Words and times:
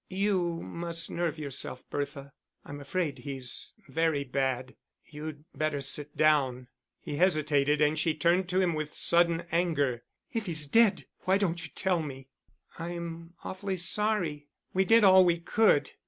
"You 0.09 0.63
must 0.63 1.11
nerve 1.11 1.37
yourself, 1.37 1.87
Bertha. 1.91 2.33
I'm 2.65 2.81
afraid 2.81 3.19
he's 3.19 3.71
very 3.87 4.23
bad. 4.23 4.75
You'd 5.05 5.45
better 5.53 5.79
sit 5.79 6.17
down." 6.17 6.69
He 6.99 7.17
hesitated, 7.17 7.81
and 7.81 7.99
she 7.99 8.15
turned 8.15 8.49
to 8.49 8.59
him 8.59 8.73
with 8.73 8.95
sudden 8.95 9.41
anger. 9.51 10.01
"If 10.33 10.47
he's 10.47 10.65
dead, 10.65 11.05
why 11.25 11.37
don't 11.37 11.63
you 11.63 11.69
tell 11.75 12.01
me?" 12.01 12.29
"I'm 12.79 13.35
awfully 13.43 13.77
sorry. 13.77 14.47
We 14.73 14.85
did 14.85 15.03
all 15.03 15.23
we 15.23 15.37
could. 15.37 15.91